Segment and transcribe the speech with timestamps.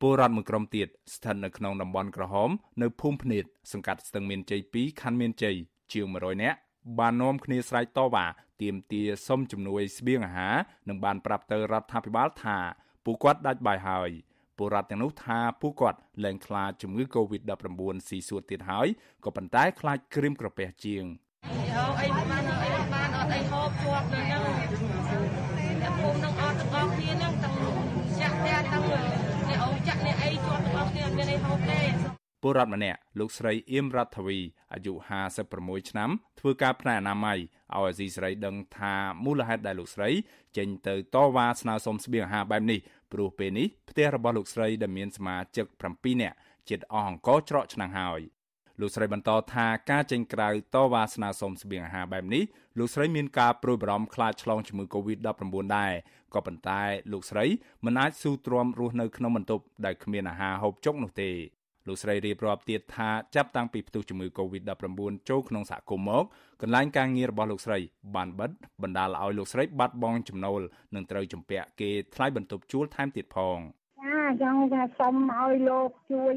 [0.00, 2.50] ពលរដ្ឋមួយក្រុមទៀតស្ថិតនៅក្នុងតំបន់ក្រហម
[2.82, 5.56] នៅភូមិភ្នេតសង្កាត់ស្ទឹងមានជ័យ2ខណ្ឌមានជ័យ
[5.92, 6.58] ជាង100នាក់
[6.98, 8.26] បាននាំគ្នាស្រែកតវ៉ា
[8.62, 10.56] ទាមទារសុំជំនួយស្បៀងអាហារ
[10.88, 12.58] និងបានប្រាប់ទៅរដ្ឋាភិបាលថា
[13.04, 14.10] ពួកគាត់ដាច់បាយហើយ
[14.56, 17.70] ពលរដ្ឋទាំងនោះថាពួកគាត់លែងខ្លាចជំងឺ Covid-19
[18.08, 18.88] ស៊ីសួតទៀតហើយ
[19.24, 21.04] ក៏ប៉ុន្តែខ្លាចក្រៀមក្រពះជាង
[22.00, 24.42] អីបានអីបានអត់អីហូបជាប់នៅហ្នឹង
[25.82, 27.54] អ្នកភូមិនឹងអត់ទាំងអស់គ្នាហ្នឹងទាំង
[28.20, 28.82] ចាក់ផ្ទះទាំ
[29.16, 29.17] ង
[32.48, 34.38] ពលរដ្ឋម្នាក់លោកស្រីអៀមរដ្ឋធាវី
[34.72, 34.92] អាយុ
[35.40, 38.94] 56ឆ្នាំធ្វើការផ្នែកអនាម័យឲ្យអាស៊ីសេរីដឹងថា
[39.24, 40.10] មូលហេតុដែលលោកស្រី
[40.56, 42.78] ចេញទៅតវ៉ាស្នើសុំស្បៀងអាហារបែបនេះ
[43.12, 46.36] ព្រោះពេលនេះផ្ទះរបស់លោកស្រីដែលមានសមាជិក7នាក់
[46.70, 48.20] ជិតអស់អង្គច្រកឆ្នាំងហើយ
[48.80, 52.42] លោកស្រីបន្តថាការចេញក្រៅតវ៉ាស្នើសុំស្បៀងអាហារបែបនេះ
[52.78, 55.44] លោកស្រីមានការព្រួយបារម្ភខ្លាចឆ្លងជំងឺ Covid-19
[55.76, 55.92] ដែរ
[56.34, 57.44] ក៏ប៉ុន្តែលោកស្រី
[57.84, 61.30] មិនអាចស៊ូទ្រាំរស់នៅក្នុងបន្ទប់ដែលគ្មានអាហារហូបចុកនោះទេ
[61.88, 66.24] លោកស្រីរៀបរាប់ទៀតថាចាប់តាំងពីផ្ទុះជំងឺ Covid-19 ចូលក្នុងសហគមន៍មក
[66.62, 67.78] កន្លែងការងាររបស់លោកស្រី
[68.14, 68.50] បានបិទ
[68.82, 70.60] បណ្ដាលឲ្យលោកស្រីបាត់បង់ចំណូល
[70.94, 73.58] និងត្រូវជំពាក់គេថ្លៃបន្ទប់ជួលថែមទៀតផង
[74.00, 76.36] ចាចង់ថាសុំឲ្យលោកជួយ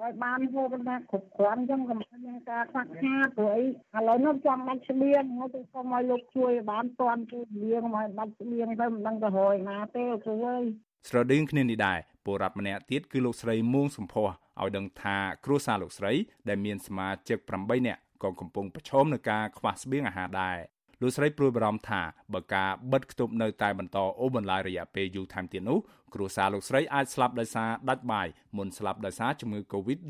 [0.00, 10.64] ឲ្យបានហូបបានគ្រប់គ្រាន់អញ្ចឹងកុំមានការខ្វះខាតព្រោះអីឥឡូវនេះចាំបាច់ស្បៀងហើយទៅសុំឲ្យលោកជួយបានតាន់ពេលវេលាកុំឲ្យបាច់ស្បៀងទៅមិនដឹងទៅរយណាទេគ្រូអើយ
[11.08, 14.30] ស្រដៀងគ្នានេះដែរពលរដ្ឋម្នាក់ទៀតគឺលោកស្រីមួងសំភ័ស
[14.62, 16.12] ឲ្យដឹងថាគ្រួសារលោកស្រី
[16.48, 20.58] ដែលមានសមាជិក8នាក់ក៏កំពុងប្រឈមនឹងការខ្វះស្បៀងអាហារដែរ
[21.00, 22.02] លោកស្រីព្រួយបារម្ភថា
[22.34, 25.78] បើការបិទគប់នៅតែបន្តអូសបន្លាយរយៈពេលយូរថែមទៀតនោះ
[26.14, 30.08] គ្រួសារលោកស្រីអាចស្លាប់ដោយសារដាច់បាយមុនស្លាប់ដោយសារជំងឺ Covid-19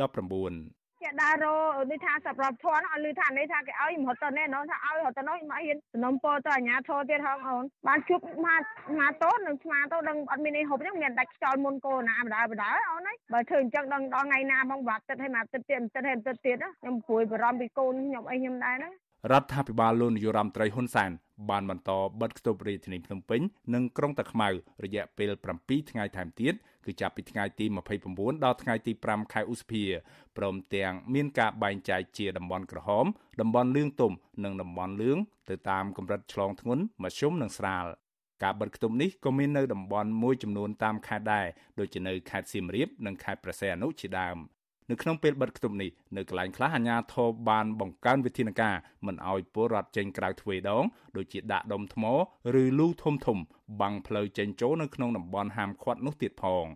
[0.76, 0.77] គេ
[1.22, 1.46] ដើររ
[1.90, 8.62] ដូចថាសប្រាប់ធន់ឲ្យលឺថានេះថាគេឲ្យមហត់ទៅនេះនោះថាឲ្យរត់ទៅនោះមកហ៊ានសំណុំពោទៅអាញាធរទៀតហងអូនបានជួបមក
[8.98, 18.90] មកតូននឹងស្មាទៅដឹងអត់មានអីហូបចឹងមានដាច់ខ្យល់មុនកូនណាបដាបដាអូនហើយបើធ្វើអញ្ចឹងដឹងដល់ថ្ងៃណាមកបាត់ទឹកឲ្យមកទឹកទៀតទឹកឲ្យទឹកទៀតខ្ញុំព្រួយបារម្ភពីកូនខ្ញុំអីខ្ញុំដែរណា
[19.32, 21.10] រដ្ឋាភិបាលលោកនាយរដ្ឋមន្ត្រីហ៊ុនសែន
[21.50, 21.90] បានបន្ត
[22.20, 23.40] បិទគប់រាជធានីភ្នំពេញ
[23.74, 24.48] និងក្រុងតាខ្មៅ
[24.84, 27.66] រយៈពេល7ថ្ងៃថែមទៀតគឺចាប់ពីថ្ងៃទី
[28.04, 29.84] 29ដល់ថ្ងៃទី5ខែឧសភា
[30.36, 33.06] ព្រមទាំងមានការបែងចែកជាតំបន់ក្រហម
[33.40, 34.12] តំបន់លឿងទុំ
[34.44, 35.18] និងតំបន់លឿង
[35.50, 37.86] ទៅតាមកម្រិតឆ្លងធ្ងន់មធ្យមនិងស្រាល
[38.42, 41.46] ការបិទគប់នេះក៏មាននៅតំបន់មួយចំនួនតាមខេត្តដែរ
[41.78, 44.38] ដូចជានៅខេត្តសៀមរាបនិងខេត្តព្រះសីហនុជាដើម
[44.90, 48.74] នៅក្នុងពេលបិទគប់នេះនៅកន្លែងខ្លះអាជ្ញាធរបានបង្កើនវិធានការ
[49.06, 50.84] មិនឲ្យពលរដ្ឋចេញក្រៅទ្វេដង
[51.16, 52.04] ដូចជាដាក់ដុំថ្ម
[52.62, 53.38] ឬលូធំធំ
[53.80, 56.66] បាំងផ្លូវចេញចូលនៅក្នុងតំបន់ហាមឃាត់នោះទៀតផង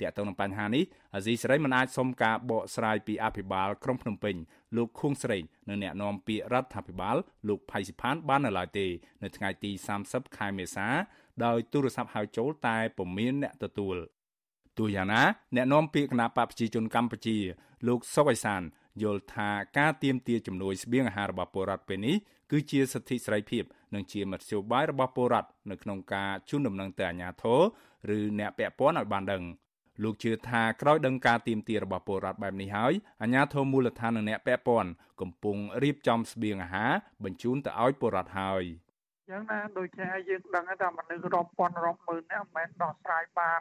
[0.00, 4.36] ទាក់ទងនឹងបញ្ហានេះអាស៊ីសេរីមិនអាចសុំការបកស្រាយពីអភិបាលក្រុងភ្នំពេញ
[4.76, 7.16] លោកខួងស្រេងនិងអ្នកនាំពាក្យរដ្ឋាភិបាល
[7.48, 8.86] លោកផៃសិផានបាននៅឡើយទេ
[9.22, 9.70] នៅថ្ងៃទី
[10.04, 10.86] 30ខែមេសា
[11.44, 13.96] ដោយទូរស័ព្ទហៅចូលតែពុំមានអ្នកទទួល
[14.80, 15.22] ទោះយ៉ាងណា
[15.56, 17.36] អ្នកនាំពាក្យគណៈបកប្រជាជនកម្ពុជា
[17.88, 18.62] លោកសុកអេសាន
[19.02, 22.16] យល់ថាការទៀមទាជំនួយស្បៀងអាហាររបស់ពលរដ្ឋពេលនេះ
[22.50, 23.64] គឺជាសិទ្ធិសេរីភាព
[23.94, 27.60] និងជាមធ្យោបាយរបស់ពលរដ្ឋនៅក្នុងការជូនដំណឹងទៅអាជ្ញាធរ
[28.16, 29.42] ឬអ្នកពាក់ព័ន្ធឲ្យបានដឹង
[30.02, 32.92] លោកជឿថាក្រោយដឹងការទៀមទារបស់ពលរដ្ឋបែបនេះហើយ
[33.22, 36.92] អាជ្ញាធរមូលដ្ឋាននិងអ្នកពាក់ព័ន្ធកំពុងរៀបចំស្បៀងអាហារ
[37.24, 38.64] បញ្ជូនទៅឲ្យពលរដ្ឋហើយ។
[39.30, 43.60] ចឹងណាដូចជាយើងដឹងថាមនុស្សរាប់ពាន់រាប់ម៉ឺននេះមិនមែនដោះស្រាយបាន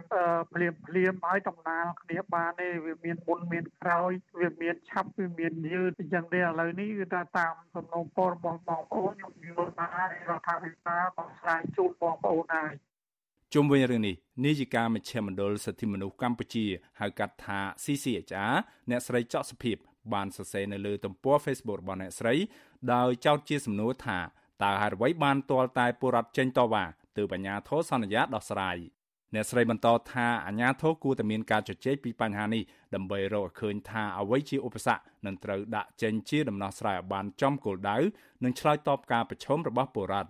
[0.53, 12.73] ភ្លាមភ្លាមហើយដំណើរគ្នាបានទេវាមានមុនមានក្រោយវាមានឆាប់វាមានយឺតអញ្ចឹងទេឥឡូវនេះគឺថាតាមសំណូមពររបស់បងប្អូនខ្ញុំយល់ថារដ្ឋាភិបាលដោះស្រាយជូនបងប្អូនហើយ
[13.53, 14.15] ជុំវិញរឿងនេះ
[14.45, 16.65] នាយិកាមជ្ឈមណ្ឌលសិទ្ធិមនុស្សកម្ពុជា
[16.99, 18.55] ហៅកាត់ថា CCHR
[18.89, 19.77] អ្នកស្រីចောက်សុភិប
[20.13, 22.35] បានសរសេរនៅលើទំព័រ Facebook របស់អ្នកស្រី
[22.93, 24.19] ដោយចោទជាសំណួរថា
[24.63, 26.83] តើហេតុអ្វីបានទាល់តែពលរដ្ឋចេញតវ៉ា
[27.17, 28.77] ទើបអាជ្ញាធរសន្យាដោះស្រាយ
[29.33, 32.63] អ្នកស្រីបន្តថាអាជ្ញាធរគួរតែមានការជជែកពីបញ្ហានេះ
[32.95, 37.97] ដើម្បីរកឃើញថាអ្វីជាឧបសគ្គនឹងត្រូវដាក់ចេញជាដំណោះស្រាយឲ្យបានចំគោលដៅ
[38.43, 40.29] និងឆ្លើយតបការប្រឈមរបស់ពលរដ្ឋ